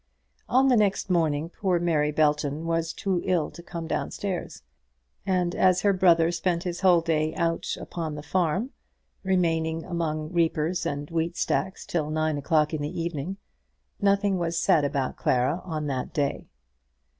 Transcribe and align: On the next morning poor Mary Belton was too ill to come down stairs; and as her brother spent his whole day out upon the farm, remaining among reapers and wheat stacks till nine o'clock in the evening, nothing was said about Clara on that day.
On 0.49 0.67
the 0.67 0.75
next 0.75 1.11
morning 1.11 1.49
poor 1.49 1.77
Mary 1.77 2.09
Belton 2.11 2.65
was 2.65 2.91
too 2.91 3.21
ill 3.23 3.51
to 3.51 3.61
come 3.61 3.85
down 3.85 4.09
stairs; 4.09 4.63
and 5.27 5.53
as 5.53 5.81
her 5.81 5.93
brother 5.93 6.31
spent 6.31 6.63
his 6.63 6.79
whole 6.79 7.01
day 7.01 7.35
out 7.35 7.77
upon 7.79 8.15
the 8.15 8.23
farm, 8.23 8.71
remaining 9.21 9.83
among 9.85 10.33
reapers 10.33 10.87
and 10.87 11.11
wheat 11.11 11.37
stacks 11.37 11.85
till 11.85 12.09
nine 12.09 12.39
o'clock 12.39 12.73
in 12.73 12.81
the 12.81 12.99
evening, 12.99 13.37
nothing 14.01 14.39
was 14.39 14.57
said 14.57 14.83
about 14.83 15.17
Clara 15.17 15.61
on 15.63 15.85
that 15.85 16.13
day. 16.15 16.47